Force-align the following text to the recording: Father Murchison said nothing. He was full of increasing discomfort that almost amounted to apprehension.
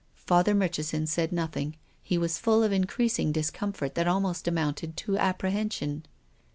Father 0.25 0.55
Murchison 0.55 1.05
said 1.05 1.31
nothing. 1.31 1.75
He 2.01 2.17
was 2.17 2.39
full 2.39 2.63
of 2.63 2.71
increasing 2.71 3.31
discomfort 3.31 3.93
that 3.93 4.07
almost 4.07 4.47
amounted 4.47 4.97
to 4.97 5.15
apprehension. 5.19 6.07